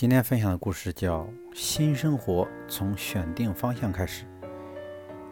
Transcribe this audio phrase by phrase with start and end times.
[0.00, 1.18] 今天分享的故事叫
[1.52, 4.24] 《新生活从选定方向开始》。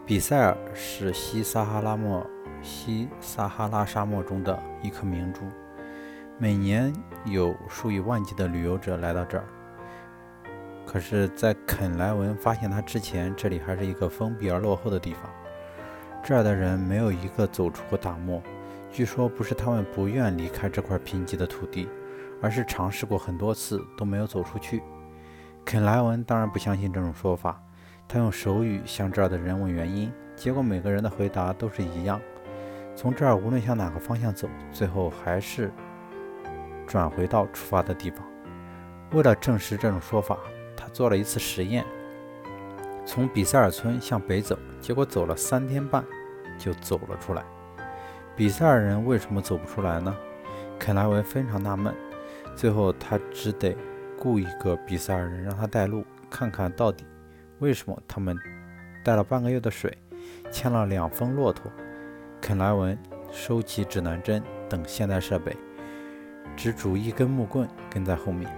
[0.05, 2.23] 比塞尔是西撒哈拉漠
[2.61, 5.41] 西撒哈拉沙漠中的一颗明珠，
[6.37, 6.93] 每年
[7.25, 9.45] 有数以万计的旅游者来到这儿。
[10.85, 15.23] 可是，在肯莱文发现它之前，这里还是一个封闭而落后的地方。
[16.23, 18.39] 这儿的人没有一个走出过大漠。
[18.91, 21.89] 据说不是他们不愿离开这块贫瘠的土地。
[22.41, 24.81] 而是尝试过很多次都没有走出去。
[25.65, 27.61] 肯莱文当然不相信这种说法，
[28.07, 32.19] 他用手语向这儿的人问原因，结果每个人的回答都是一样：
[32.95, 35.71] 从这儿无论向哪个方向走，最后还是
[36.87, 38.25] 转回到出发的地方。
[39.11, 40.37] 为了证实这种说法，
[40.75, 41.85] 他做了一次实验，
[43.05, 46.03] 从比塞尔村向北走，结果走了三天半
[46.57, 47.43] 就走了出来。
[48.35, 50.15] 比塞尔人为什么走不出来呢？
[50.79, 51.93] 肯莱文非常纳闷。
[52.59, 53.73] 最后，他只得
[54.17, 57.05] 雇一个比塞尔人让他带路，看看到底
[57.59, 58.37] 为什么他们
[59.01, 59.97] 带了半个月的水，
[60.51, 61.71] 牵了两峰骆驼。
[62.41, 62.99] 肯莱文
[63.31, 65.55] 收起指南针等现代设备，
[66.57, 68.53] 只拄一根木棍跟在后面。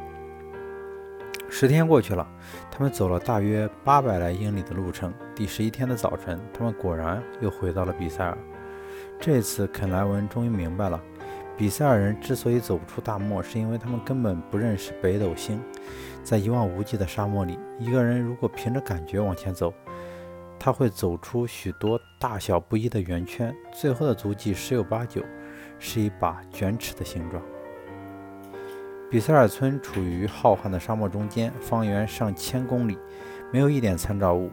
[1.48, 2.28] 十天过去了，
[2.72, 5.14] 他们走了大约八百来英里的路程。
[5.36, 8.36] 第十一天的早晨，他们果然又回到了比塞尔。
[9.20, 11.00] 这次，肯莱文终于明白了。
[11.58, 15.62] 比塞尔人之所以走不出大漠，是因为他们根本不认识北斗星。
[16.24, 19.74] 在一望无际的沙漠里，一个人如果凭着感觉往前走，
[20.60, 25.24] 他会走出许多大小不一的圆圈，最后的足迹十有八九
[25.78, 27.42] 是一把卷尺的形状。
[29.10, 32.98] 比塞尔村处于浩瀚的沙漠中间，方圆上千公里，
[33.52, 34.50] 没有一点参照物。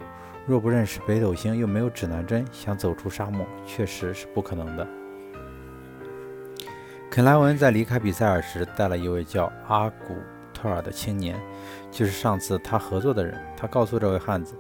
[0.46, 4.86] 若不认识北斗星，又没有指南针，想走出沙漠，确实是不可能的。
[7.19, 10.14] 肯莱文在离开比塞尔时带了一位叫阿古
[10.55, 11.36] 特尔的青年，
[11.91, 13.36] 就是上次他合作的人。
[13.56, 14.55] 他告诉这位汉子，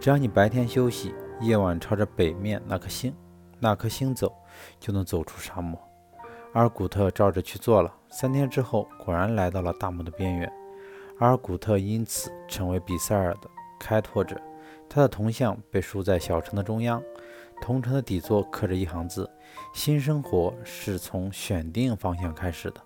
[0.00, 3.14] 只要你白天休息，夜晚朝着北面那颗星
[3.60, 4.34] 那颗星走，
[4.80, 5.78] 就能走出沙漠。
[6.54, 7.92] 阿尔古特照着去做了。
[8.08, 10.50] 三天之后，果然来到了大漠的边缘。
[11.18, 14.40] 阿尔古特因此成为比塞尔的开拓者。
[14.88, 17.02] 他的铜像被竖在小城的中央。
[17.60, 19.28] 铜城的底座刻着一行字
[19.72, 22.80] ：“新生活是从选定方向开始的。”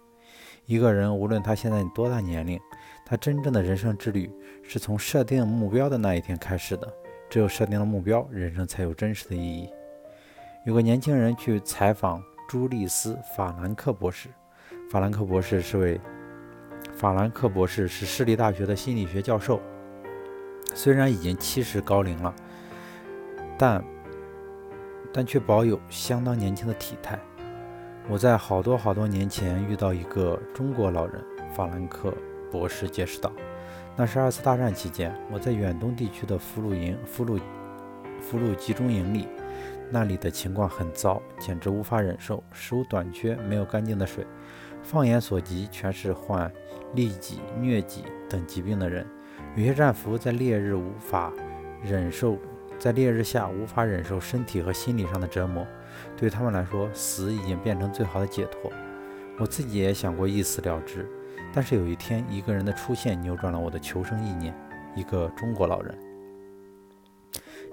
[0.64, 2.58] 一个人无论他现在多大年龄，
[3.04, 4.30] 他真正的人生之旅
[4.62, 6.86] 是从设定目标的那一天开始的。
[7.28, 9.68] 只有设定了目标，人生才有真实的意义。
[10.64, 14.28] 有个年轻人去采访朱利斯·法兰克博士。
[14.90, 16.00] 法兰克博士是位
[16.94, 19.60] 法兰克博士是市立大学的心理学教授，
[20.74, 22.34] 虽然已经七十高龄了，
[23.58, 23.82] 但。
[25.12, 27.18] 但却保有相当年轻的体态。
[28.08, 31.22] 我在好多好多年前遇到一个中国老人，
[31.54, 32.12] 法兰克
[32.50, 33.30] 博士解释道
[33.96, 37.40] ：“那是二次大战期间，我在远东地区的俘虏营、俘虏
[38.20, 39.28] 俘虏集中营里，
[39.88, 42.42] 那里的情况很糟，简直无法忍受。
[42.50, 44.26] 食物短缺，没有干净的水，
[44.82, 46.50] 放眼所及全是患
[46.96, 49.06] 痢疾、疟疾等疾病的人。
[49.54, 51.32] 有些战俘在烈日无法
[51.84, 52.36] 忍受。”
[52.82, 55.64] 在烈日下无法忍受身体和心理上的折磨，
[56.16, 58.72] 对他们来说，死已经变成最好的解脱。
[59.38, 61.08] 我自己也想过一死了之，
[61.54, 64.52] 但是有一天，一个人的出现扭转了我的求生意念。
[64.96, 65.96] 一个中国老人，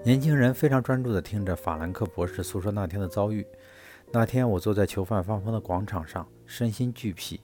[0.06, 3.44] 年轻人非常专注地听着法兰克博士诉说那天的遭遇。
[4.12, 7.42] 那天，我坐在囚犯放风的广场上，身心俱疲。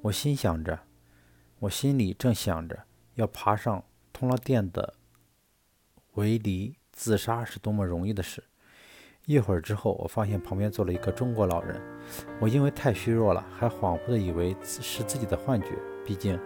[0.00, 0.78] 我心想着，
[1.58, 2.84] 我心里正想着
[3.16, 3.84] 要爬上
[4.14, 4.94] 通了电的
[6.14, 6.76] 围篱。
[6.92, 8.44] 自杀是多么容易的事！
[9.26, 11.80] 一会儿之后，我发现旁边坐了一个中国老人。
[12.40, 15.68] 我因为太虚弱了，还恍惚地以为是自己的幻觉。
[16.04, 16.38] 毕竟，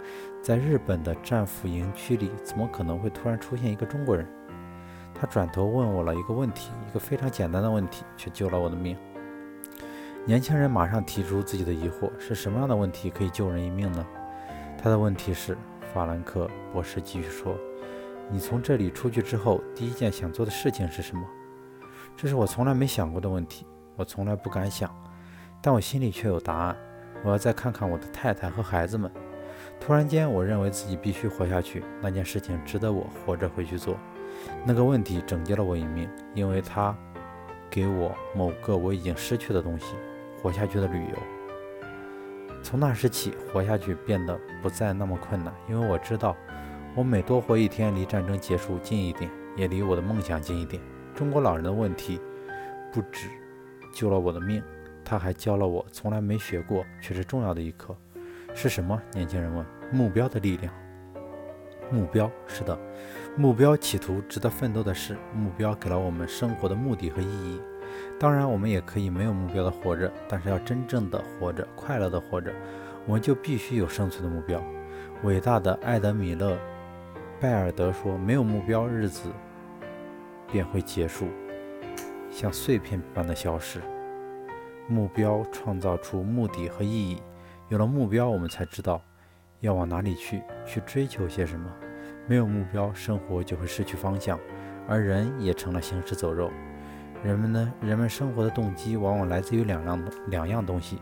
[0.43, 4.27] 在日本的战俘营区里，怎么可能会突然出现一个中国人？
[5.15, 8.97] 他转头问我了一个问题，一个非常简单的问题，却救了我的命。
[10.27, 14.06] 年轻人马上提出自己的疑惑：是什么样的问题可以救人一命呢？
[14.77, 15.56] 他的问题是，
[15.95, 17.56] 法兰克博士继续说。
[18.28, 21.23] 你从这里出去之后，第一件想做的事情是什么？
[22.17, 23.64] 这是我从来没想过的问题，
[23.94, 24.90] 我从来不敢想，
[25.62, 26.76] 但我心里却有答案。
[27.23, 29.11] 我要再看看我的太太和孩子们。
[29.78, 33.96] 突然间，我认为自己必须活下去，那件事情值得我活着回去做。
[34.64, 36.96] 那个问题拯救了我一命，因为它
[37.70, 39.94] 给我某个我已经失去的东西——
[40.43, 41.19] 活下去的理由。
[42.62, 46.37] 从那时起，活下去变得不再那么困难，因为我知道。
[46.96, 50.82] 我每多活一天，离战争结束近一点，也离我的梦想近一点。
[51.14, 52.19] 中国老人的问题
[52.90, 53.28] 不止
[53.93, 54.62] 救了我的命，
[55.04, 57.94] 他还教了我从来没学过却是重要的一课。
[58.54, 58.98] 是什么？
[59.12, 59.66] 年轻人问。
[59.93, 60.72] 目标的力量。
[61.90, 62.78] 目标是的，
[63.37, 67.60] 目标企图值得奋斗的事，目标给了我们生活的目的和意义。
[68.19, 72.50] 当然，我们也可以没有目标的活着，但是要真正的活着，快乐的活着，
[73.04, 74.64] 我们就必须有生存的目标。
[75.25, 76.54] 伟大的艾德米勒·
[77.38, 79.31] 拜尔德说：“没有目标，日子
[80.50, 81.29] 便会结束，
[82.31, 83.79] 像碎片般的消失。
[84.88, 87.21] 目标创造出目的和意义，
[87.69, 89.03] 有了目标，我们才知道
[89.61, 91.71] 要往哪里去，去追求些什么。
[92.27, 94.41] 没有目标，生活就会失去方向，
[94.89, 96.50] 而人也成了行尸走肉。”
[97.23, 97.73] 人们呢？
[97.82, 100.99] 人们生活的动机往往来自于两样两样东西，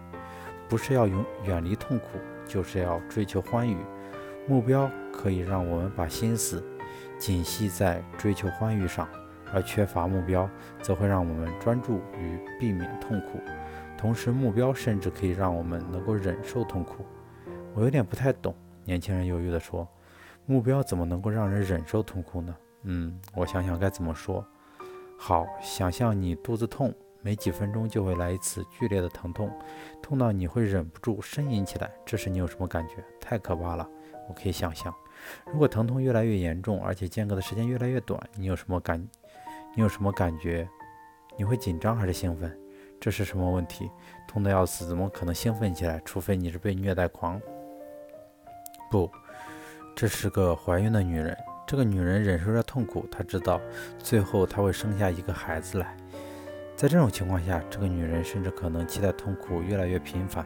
[0.69, 3.77] 不是要永远离痛苦，就是要追求欢愉。
[4.49, 6.63] 目标可以让我们把心思
[7.19, 9.09] 紧系在追求欢愉上，
[9.53, 10.49] 而缺乏目标
[10.83, 13.41] 则会让我们专注于避免痛苦。
[13.97, 17.07] 同时，目标甚至可以让我们能够忍受痛苦。
[17.73, 19.89] 我有点不太懂，年轻人犹豫地说
[20.45, 24.45] ：“目标怎么能够让人忍受痛苦呢？”嗯，我想想该怎么说。
[25.17, 29.51] 好，想象你肚子痛，每几分钟就会来一次剧烈的疼痛，
[30.03, 31.91] 痛到你会忍不住呻吟起来。
[32.05, 33.03] 这时你有什么感觉？
[33.19, 33.89] 太可怕了！
[34.29, 34.95] 我可以想象，
[35.53, 38.99] 如果疼痛越来越严重，而且间隔的时间越来越短，你有什么感？
[39.75, 40.69] 你有什么感觉？
[41.37, 42.57] 你会紧张还是兴奋？
[43.01, 43.91] 这是什么问题？
[44.27, 46.01] 痛得要死，怎么可能兴奋起来？
[46.05, 47.41] 除非你是被虐待狂。
[48.91, 49.11] 不，
[49.97, 51.37] 这是个怀孕的女人。
[51.67, 53.61] 这个女人忍受着痛苦，她知道
[53.99, 55.97] 最后她会生下一个孩子来。
[56.77, 60.45] 在这种情况下，这个女人甚至可能期待痛苦越来越频繁，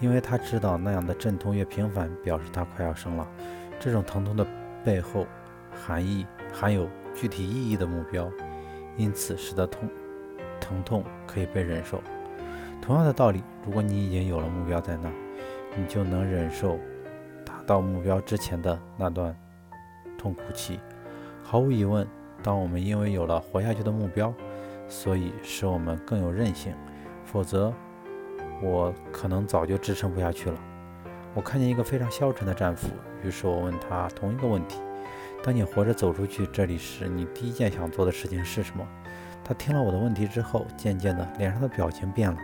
[0.00, 3.28] 因为她知道那样的阵痛越频繁，表示她快要生了。
[3.78, 4.46] 这种疼痛的
[4.84, 5.26] 背后
[5.72, 8.30] 含义含有具体意义的目标，
[8.96, 9.88] 因此使得痛
[10.60, 12.02] 疼痛可以被忍受。
[12.80, 15.10] 同样的道理，如果你已经有了目标在那，
[15.76, 16.78] 你就能忍受
[17.44, 19.36] 达到目标之前的那段。
[20.18, 20.80] 痛苦期，
[21.42, 22.06] 毫无疑问，
[22.42, 24.32] 当我们因为有了活下去的目标，
[24.88, 26.74] 所以使我们更有韧性。
[27.24, 27.72] 否则，
[28.62, 30.58] 我可能早就支撑不下去了。
[31.36, 32.88] 我看见一个非常消沉的战俘，
[33.22, 34.80] 于是我问他同一个问题：
[35.44, 38.88] 当你活着走出去这里时，你第一件想做的事情是什么？
[39.44, 42.38] 他听了我的问题之后，渐渐的脸上的表情变了。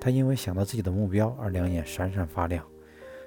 [0.00, 2.66] 他因为想到自己的目标而两眼闪闪发亮。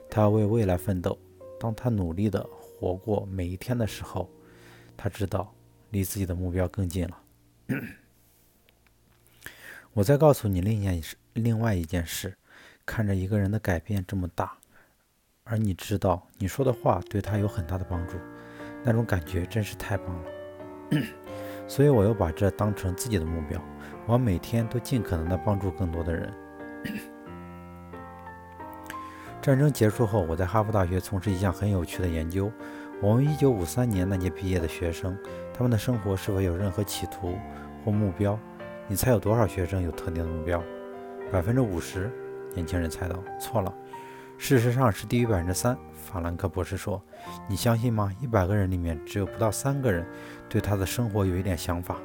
[0.10, 1.18] 他要为未来奋斗。
[1.60, 2.44] 当他努力的。
[2.80, 4.30] 活过每一天的时候，
[4.96, 5.52] 他知道
[5.90, 7.20] 离自己的目标更近了。
[9.94, 12.38] 我再告诉你另一件事，另外一件事，
[12.86, 14.60] 看着一个人的改变这么大，
[15.50, 18.18] 而你知道你说的话对他有很大的帮助，
[18.84, 21.02] 那种感觉真是太棒了。
[21.68, 23.62] 所以我又把这当成自己的目标，
[24.06, 26.34] 我每天都尽可能的帮助更多的人。
[29.42, 32.52] 战争结束后，我在哈佛大学从事一项很有趣的研究。
[33.02, 35.18] 我们1953年那届毕业的学生，
[35.54, 37.38] 他们的生活是否有任何企图
[37.86, 38.38] 或目标？
[38.88, 40.62] 你猜有多少学生有特定的目标？
[41.32, 42.12] 百分之五十。
[42.54, 43.74] 年轻人猜到，错了。
[44.38, 45.78] 事实上是低于百分之三。
[45.94, 47.02] 法兰克博士说
[47.50, 48.12] ：“你相信吗？
[48.22, 50.06] 一百个人里面只有不到三个人
[50.48, 51.98] 对他的生活有一点想法。”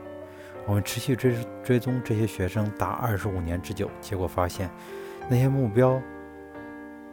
[0.67, 4.71] 我们持续追追踪这些学生达二十五年之久，结果发现
[5.29, 6.01] 那些目标。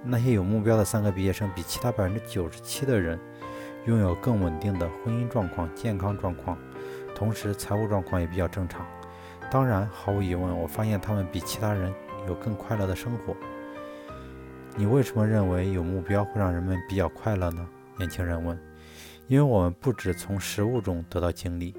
[0.02, 3.20] 那些有目标的三个毕业生，比其他百分之九十七的人
[3.86, 6.58] 拥有更稳定的婚姻状况、健康状况，
[7.14, 8.86] 同时财务状况也比较正常。
[9.52, 11.94] 当然，毫无疑问，我发现他们比其他人
[12.28, 13.36] 有更快乐的生活。
[14.76, 17.68] 你为什么认为有目标会让人们比较快乐呢？
[17.98, 18.58] 年轻人问。
[19.28, 21.76] 因为我们不只从食物中得到精力，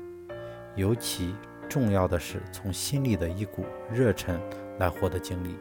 [0.76, 1.34] 尤其
[1.68, 4.38] 重要的是从心里的一股热忱
[4.78, 5.56] 来获得精力，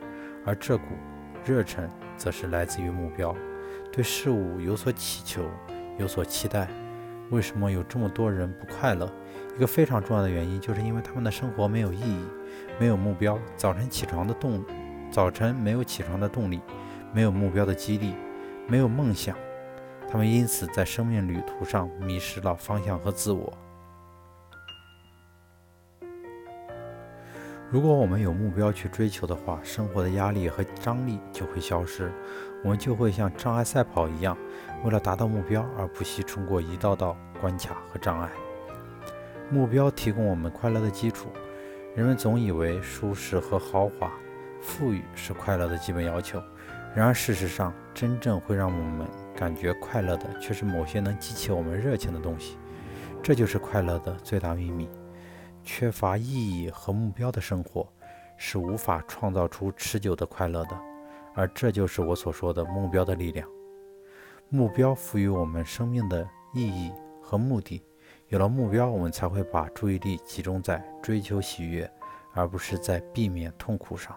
[0.46, 0.84] 而这股
[1.46, 1.90] 热忱。
[2.18, 3.34] 则是来自于目标，
[3.94, 5.42] 对事物有所祈求，
[5.98, 6.68] 有所期待。
[7.30, 9.10] 为什么有这么多人不快乐？
[9.56, 12.26] 一个非常重要的原因，就是因为他们的生活没有意义，
[12.78, 13.40] 没有目标。
[13.56, 14.62] 早晨起床的动，
[15.10, 16.60] 早晨没有起床的动力，
[17.14, 18.16] 没有目标的激励，
[18.68, 19.36] 没有梦想。
[20.12, 23.54] 他们因此在生命旅途上迷失了方向和自我。
[27.72, 32.12] 如果我们有目标去追求的话，生活的压力和张力就会消失，
[32.64, 34.36] 我们就会像障碍赛跑一样，
[34.84, 38.30] 为了达到目标而不惜冲过一道道关卡和障碍。
[39.52, 41.30] 目标提供我们快乐的基础。
[41.96, 44.12] 人们总以为舒适和豪华、
[44.62, 46.42] 富裕是快乐的基本要求，
[46.96, 52.58] 然而事实上，真正会让我们感觉快乐的，却是某些能激起我们热情的东西。
[53.22, 54.90] 这就是快乐的最大秘密。
[55.64, 57.88] 缺乏意义和目标的生活
[58.38, 60.78] 是无法创造出持久的快乐的，
[61.36, 63.48] 而这就是我所说的目标的力量。
[64.50, 66.92] 目标赋予我们生命的意义
[67.22, 67.84] 和目的。
[68.30, 71.90] 有了目标，我们才会把注意力集中在追求喜悦，
[72.34, 74.16] 而不是在避免痛苦上。